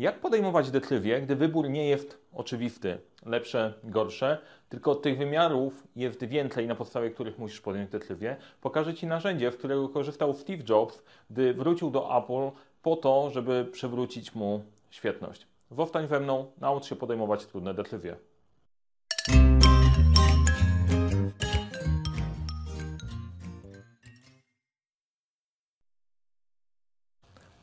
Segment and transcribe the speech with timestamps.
[0.00, 4.38] Jak podejmować decyzję, gdy wybór nie jest oczywisty, lepsze, gorsze,
[4.68, 8.36] tylko tych wymiarów jest więcej, na podstawie których musisz podjąć decyzję?
[8.60, 13.64] Pokażę Ci narzędzie, w którego korzystał Steve Jobs, gdy wrócił do Apple po to, żeby
[13.72, 15.46] przywrócić mu świetność.
[15.70, 18.16] Zostań we mną, naucz się podejmować trudne decyzje.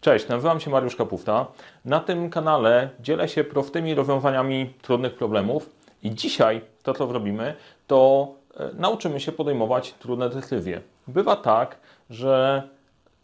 [0.08, 1.46] Cześć, nazywam się Mariusz Kapufta.
[1.86, 5.70] Na tym kanale dzielę się prostymi rozwiązaniami trudnych problemów
[6.04, 7.56] i dzisiaj to, co robimy,
[7.88, 8.28] to
[8.60, 10.82] e, nauczymy się podejmować trudne decyzje.
[11.07, 11.78] Bywa tak,
[12.10, 12.64] że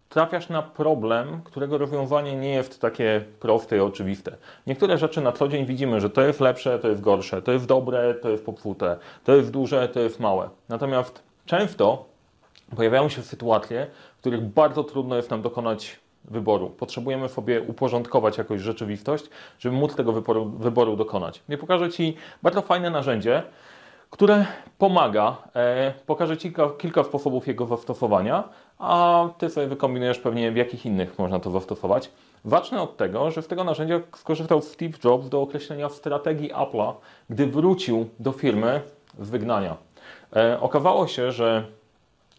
[0.10, 4.38] trafiasz na problem, którego rozwiązanie nie jest takie proste i oczywiste.
[4.68, 7.66] Niektóre rzeczy na co dzień widzimy, że to jest lepsze, to jest gorsze, to jest
[7.66, 10.50] dobre, to jest popsute, to jest duże, to jest małe.
[10.70, 12.06] Natomiast często
[12.76, 16.70] pojawiają się sytuacje, w których bardzo trudno jest nam dokonać wyboru.
[16.70, 19.26] Potrzebujemy sobie uporządkować jakąś rzeczywistość,
[19.60, 21.44] żeby móc tego wyboru, wyboru dokonać.
[21.50, 23.44] Ja pokażę Ci bardzo fajne narzędzie,
[24.10, 24.46] które
[24.78, 25.38] pomaga.
[25.56, 28.44] E, pokażę Ci kilka, kilka sposobów jego zastosowania,
[28.80, 32.12] a Ty sobie wykombinujesz pewnie w jakich innych można to zastosować.
[32.46, 36.94] Zacznę od tego, że z tego narzędzia skorzystał Steve Jobs do określenia strategii Apple'a,
[37.30, 38.82] gdy wrócił do firmy
[39.20, 39.78] z wygnania.
[40.36, 41.66] E, okazało się, że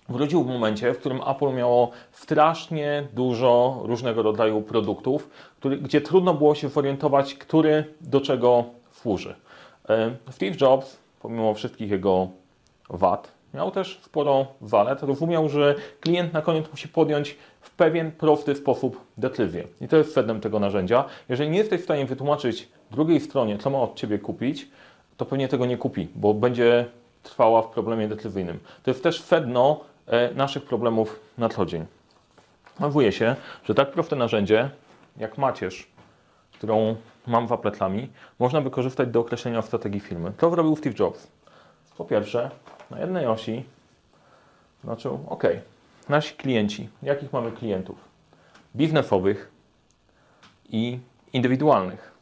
[0.09, 6.35] wrócił w momencie, w którym Apple miało strasznie dużo różnego rodzaju produktów, który, gdzie trudno
[6.35, 9.35] było się zorientować, który do czego służy.
[9.89, 12.29] E, Steve Jobs, pomimo wszystkich jego
[12.91, 15.03] wad, miał też sporo zalet.
[15.03, 19.65] Rozumiał, że klient na koniec musi podjąć w pewien prosty sposób decyzję.
[19.81, 21.05] I to jest sednem tego narzędzia.
[21.29, 24.69] Jeżeli nie jesteś w stanie wytłumaczyć drugiej stronie, co ma od Ciebie kupić,
[25.17, 26.87] to pewnie tego nie kupi, bo będzie
[27.23, 28.59] trwała w problemie decyzyjnym.
[28.83, 29.81] To jest też sedno
[30.35, 31.87] naszych problemów na co dzień.
[32.79, 34.71] Okazuje się, że tak proste narzędzie
[35.17, 35.89] jak macierz,
[36.53, 36.97] którą
[37.27, 40.33] mam za plecami, można wykorzystać do określenia strategii firmy.
[40.37, 41.27] To zrobił Steve Jobs.
[41.99, 42.51] Po pierwsze,
[42.91, 43.65] na jednej osi
[44.85, 45.43] znaczył, OK,
[46.09, 47.97] nasi klienci, jakich mamy klientów?
[48.77, 49.51] Biznesowych
[50.69, 50.99] i
[51.33, 52.13] indywidualnych.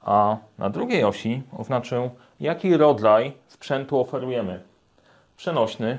[0.00, 4.62] A na drugiej osi oznaczył, jaki rodzaj sprzętu oferujemy.
[5.36, 5.98] Przenośny,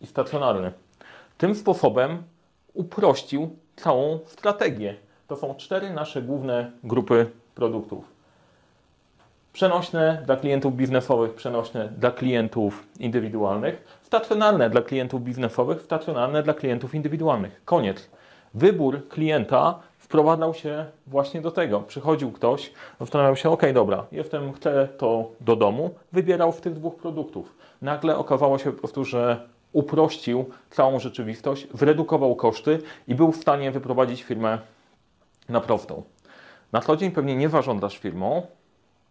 [0.00, 0.72] i stacjonarny.
[1.38, 2.22] Tym sposobem
[2.74, 4.94] uprościł całą strategię.
[5.28, 8.04] To są cztery nasze główne grupy produktów.
[9.52, 16.94] Przenośne dla klientów biznesowych, przenośne dla klientów indywidualnych, stacjonarne dla klientów biznesowych, stacjonarne dla klientów
[16.94, 17.60] indywidualnych.
[17.64, 18.10] Koniec.
[18.54, 21.80] Wybór klienta wprowadzał się właśnie do tego.
[21.80, 26.96] Przychodził ktoś, zastanawiał się, ok, dobra, jestem, chcę to do domu, wybierał z tych dwóch
[26.96, 27.54] produktów.
[27.82, 32.78] Nagle okazało się po prostu, że uprościł całą rzeczywistość, zredukował koszty
[33.08, 34.58] i był w stanie wyprowadzić firmę
[35.48, 36.02] na prostą.
[36.72, 38.46] Na co dzień pewnie nie zarządzasz firmą,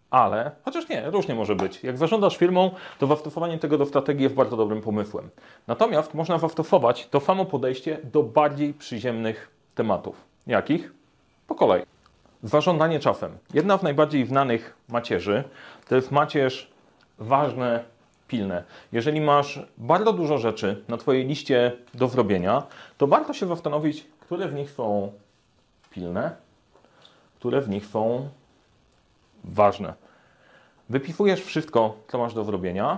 [0.09, 1.83] ale, chociaż nie, różnie może być.
[1.83, 5.29] Jak zarządzasz firmą, to zastosowanie tego do strategii jest bardzo dobrym pomysłem.
[5.67, 10.15] Natomiast można zastosować to samo podejście do bardziej przyziemnych tematów.
[10.47, 10.93] Jakich?
[11.47, 11.83] Po kolei.
[12.43, 13.37] Zarządzanie czasem.
[13.53, 15.43] Jedna z najbardziej znanych macierzy
[15.89, 16.71] to jest macierz
[17.19, 17.83] ważne
[18.27, 18.63] pilne.
[18.91, 22.63] Jeżeli masz bardzo dużo rzeczy na Twojej liście do zrobienia,
[22.97, 25.11] to warto się zastanowić, które w nich są
[25.91, 26.35] pilne,
[27.35, 28.29] które w nich są
[29.43, 29.93] ważne.
[30.89, 32.97] Wypisujesz wszystko, co masz do zrobienia,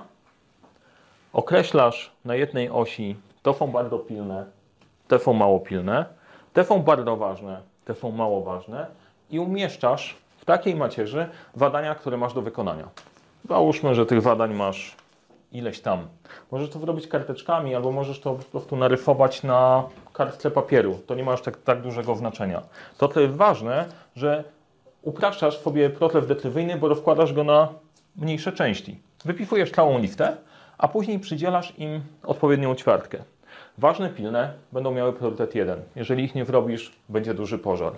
[1.34, 4.46] określasz na jednej osi, to są bardzo pilne,
[5.08, 6.06] te są mało pilne,
[6.54, 8.88] te są bardzo ważne, te są mało ważne
[9.30, 12.88] i umieszczasz w takiej macierzy zadania, które masz do wykonania.
[13.50, 14.96] Załóżmy, że tych zadań masz
[15.52, 16.08] ileś tam.
[16.52, 21.00] Możesz to zrobić karteczkami, albo możesz to po prostu narysować na kartce papieru.
[21.08, 22.62] To nie ma aż tak, tak dużego znaczenia.
[22.98, 24.44] To, co jest ważne, że
[25.02, 27.68] upraszczasz sobie proces decyzyjny, bo rozkładasz go na
[28.16, 29.00] mniejsze części.
[29.26, 30.38] Wypisujesz całą listę,
[30.78, 33.24] a później przydzielasz im odpowiednią ćwiartkę.
[33.78, 35.82] Ważne, pilne będą miały priorytet 1.
[35.96, 37.94] Jeżeli ich nie zrobisz, będzie duży pożar.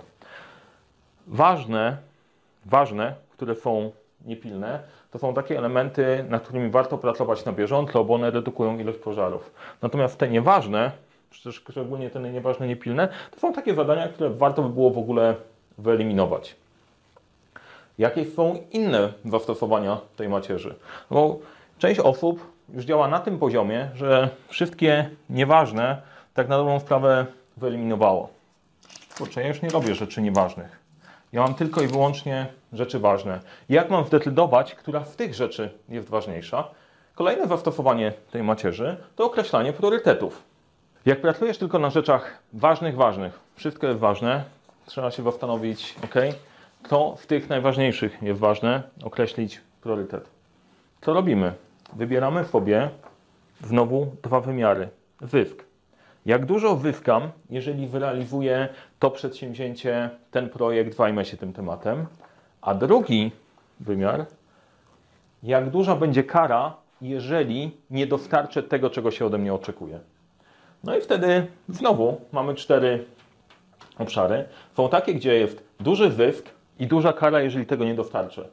[1.26, 1.96] Ważne,
[2.66, 3.92] ważne, które są
[4.24, 4.80] niepilne,
[5.10, 9.50] to są takie elementy, nad którymi warto pracować na bieżąco, bo one redukują ilość pożarów.
[9.82, 10.92] Natomiast te nieważne,
[11.30, 15.34] przecież szczególnie te nieważne, niepilne, to są takie zadania, które warto by było w ogóle
[15.78, 16.56] wyeliminować.
[17.98, 20.74] Jakie są inne zastosowania tej macierzy?
[21.10, 21.38] No bo
[21.78, 26.02] część osób już działa na tym poziomie, że wszystkie nieważne
[26.34, 27.26] tak na dobrą sprawę
[27.56, 28.28] wyeliminowało.
[29.18, 30.79] Kurczę, ja już nie robię rzeczy nieważnych.
[31.32, 33.40] Ja mam tylko i wyłącznie rzeczy ważne.
[33.68, 36.68] Jak mam zdecydować, która z tych rzeczy jest ważniejsza?
[37.14, 40.42] Kolejne zastosowanie tej macierzy to określanie priorytetów.
[41.06, 44.44] Jak pracujesz tylko na rzeczach ważnych, ważnych, wszystko jest ważne,
[44.86, 46.14] trzeba się zastanowić, ok,
[46.88, 50.28] to w tych najważniejszych jest ważne określić priorytet.
[51.00, 51.52] Co robimy?
[51.92, 52.90] Wybieramy sobie
[53.60, 54.88] znowu dwa wymiary.
[55.20, 55.69] Wysk.
[56.26, 58.68] Jak dużo zyskam, jeżeli wyrealizuję
[58.98, 62.06] to przedsięwzięcie, ten projekt, zajmę się tym tematem.
[62.62, 63.32] A drugi
[63.80, 64.26] wymiar,
[65.42, 70.00] jak duża będzie kara, jeżeli nie dostarczę tego, czego się ode mnie oczekuje.
[70.84, 73.04] No i wtedy znowu mamy cztery
[73.98, 74.44] obszary.
[74.76, 76.46] Są takie, gdzie jest duży zysk
[76.78, 78.48] i duża kara, jeżeli tego nie dostarczę.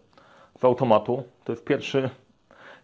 [0.60, 2.10] Z automatu to jest pierwszy,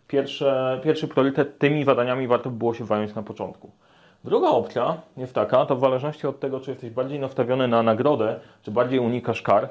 [0.08, 0.46] pierwszy,
[0.84, 1.60] pierwszy priorytet.
[1.60, 3.72] Tymi zadaniami warto by było się zająć na początku.
[4.24, 8.40] Druga opcja jest taka, to w zależności od tego, czy jesteś bardziej nastawiony na nagrodę,
[8.62, 9.70] czy bardziej unikasz kar,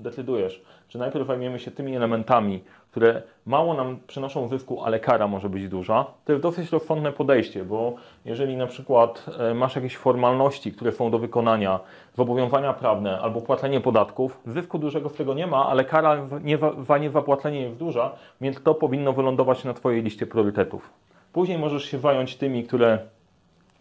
[0.00, 5.48] decydujesz, czy najpierw zajmiemy się tymi elementami, które mało nam przynoszą zysku, ale kara może
[5.48, 6.06] być duża.
[6.24, 11.10] To jest dosyć rozsądne podejście, bo jeżeli na przykład e, masz jakieś formalności, które są
[11.10, 11.80] do wykonania,
[12.14, 16.98] zobowiązania prawne albo płacenie podatków, zysku dużego z tego nie ma, ale kara nie, za
[16.98, 20.90] niezapłacenie jest duża, więc to powinno wylądować na Twojej liście priorytetów.
[21.32, 22.98] Później możesz się zająć tymi, które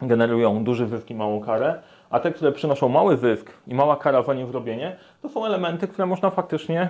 [0.08, 4.24] generują duży zysk i małą karę, a te, które przynoszą mały zysk i mała kara
[4.24, 6.90] za niewrobienie, to są elementy, które można faktycznie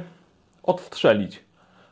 [0.63, 1.43] odstrzelić.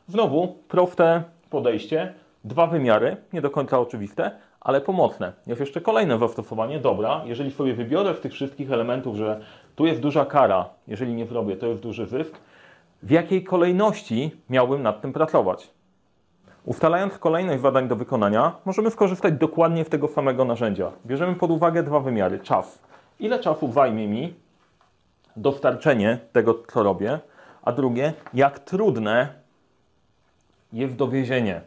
[0.08, 2.14] Znowu proste podejście,
[2.44, 4.32] dwa wymiary, nie do końca oczywiste,
[4.62, 5.34] ale pomocne.
[5.48, 6.80] Jest jeszcze kolejne zastosowanie.
[6.80, 9.42] Dobra, jeżeli sobie wybiorę z tych wszystkich elementów, że
[9.76, 12.38] tu jest duża kara, jeżeli nie zrobię, to jest duży zysk,
[13.04, 15.70] w jakiej kolejności miałbym nad tym pracować?
[16.66, 20.92] Ustalając kolejność zadań do wykonania, możemy skorzystać dokładnie z tego samego narzędzia.
[21.06, 22.40] Bierzemy pod uwagę dwa wymiary.
[22.40, 22.80] Czas.
[23.20, 24.34] Ile czasu zajmie mi
[25.36, 27.20] dostarczenie tego, co robię,
[27.64, 29.34] a drugie, jak trudne
[30.74, 31.62] jest dowiezienie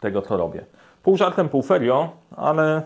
[0.00, 0.64] tego, co robię.
[1.02, 2.82] Pół żartem, pół serio, ale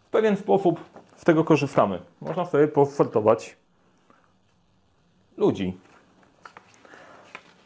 [0.00, 0.80] w pewien sposób
[1.16, 1.98] z tego korzystamy.
[2.20, 3.56] Można sobie posortować
[5.36, 5.78] ludzi.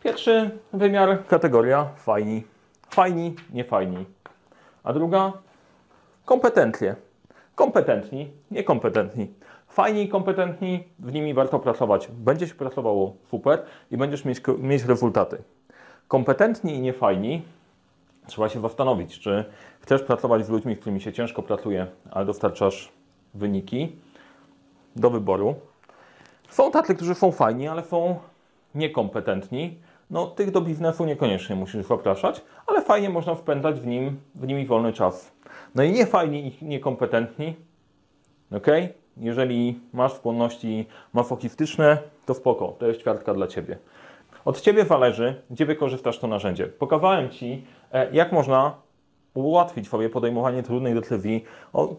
[0.03, 2.56] Pierwszy wymiar, kategoria fajni.
[2.97, 4.07] Fajni, niefajni.
[4.85, 5.33] A druga,
[6.25, 6.97] kompetencje.
[7.55, 9.35] Kompetentni, niekompetentni.
[9.69, 12.09] Fajni i kompetentni, w nimi warto pracować.
[12.09, 15.43] Będzie się pracowało super i będziesz mieć, mieć rezultaty.
[16.09, 17.43] Kompetentni i niefajni,
[18.27, 19.45] trzeba się zastanowić, czy
[19.81, 22.93] chcesz pracować z ludźmi, z którymi się ciężko pracuje, ale dostarczasz
[23.35, 23.97] wyniki
[24.97, 25.55] do wyboru.
[26.49, 28.19] Są tacy, którzy są fajni, ale są
[28.75, 29.79] niekompetentni.
[30.11, 34.67] No, tych do biznesu niekoniecznie musisz zapraszać, ale fajnie można wpędzać w, nim, w nimi
[34.67, 35.33] wolny czas.
[35.75, 37.57] No i niefajni i niekompetentni,
[38.57, 38.67] ok?
[39.17, 43.79] Jeżeli masz skłonności masochistyczne, to spoko, to jest ćwiartka dla Ciebie.
[44.45, 46.67] Od Ciebie zależy, gdzie wykorzystasz to narzędzie.
[46.67, 48.75] Pokazałem Ci, e, jak można
[49.35, 51.45] ułatwić sobie podejmowanie trudnej decyzji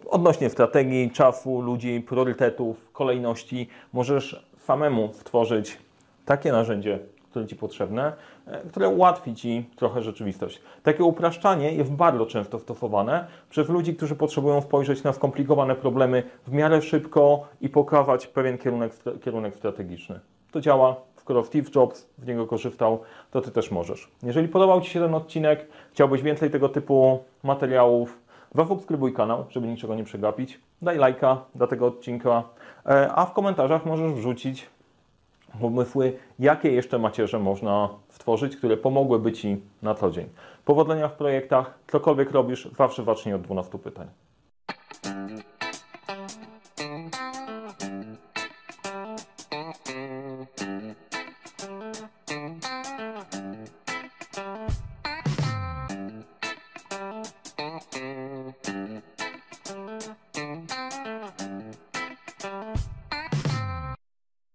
[0.09, 3.69] odnośnie strategii, czasu, ludzi, priorytetów, kolejności.
[3.93, 5.77] Możesz samemu stworzyć
[6.25, 6.99] takie narzędzie,
[7.37, 8.13] które Ci potrzebne,
[8.47, 10.61] e, które ułatwi Ci trochę rzeczywistość.
[10.83, 16.51] Takie upraszczanie jest bardzo często stosowane przez ludzi, którzy potrzebują spojrzeć na skomplikowane problemy w
[16.51, 18.93] miarę szybko i pokazać pewien kierunek,
[19.23, 20.19] kierunek strategiczny.
[20.51, 22.99] To działa, skoro Steve Jobs w niego korzystał,
[23.31, 24.11] to Ty też możesz.
[24.23, 28.19] Jeżeli podobał Ci się ten odcinek, chciałbyś więcej tego typu materiałów,
[28.55, 32.43] zasubskrybuj kanał, żeby niczego nie przegapić, daj lajka do tego odcinka,
[32.85, 34.69] e, a w komentarzach możesz wrzucić
[35.61, 40.29] pomysły, jakie jeszcze macierze można stworzyć, które pomogłyby Ci na co dzień.
[40.65, 44.07] Powodzenia w projektach, cokolwiek robisz, zawsze zacznij od 12 pytań.